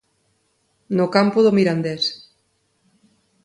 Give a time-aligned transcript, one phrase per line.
[0.97, 2.03] No campo do Mirandés.